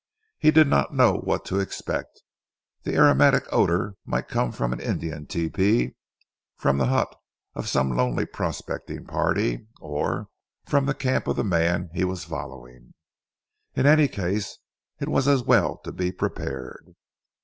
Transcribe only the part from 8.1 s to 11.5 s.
prospecting party, or from the camp of the